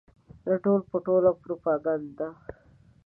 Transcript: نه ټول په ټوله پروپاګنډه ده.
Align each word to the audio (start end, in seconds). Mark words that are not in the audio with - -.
نه 0.47 0.55
ټول 0.63 0.79
په 0.89 0.97
ټوله 1.05 1.31
پروپاګنډه 1.41 2.11
ده. 2.19 2.29